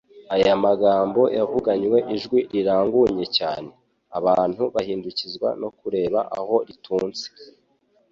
[0.35, 3.69] Aya magambo yavuganywe ijwi rirangunye cyane.
[4.19, 7.25] Abantu bahindukizwa no kureba aho rituntse.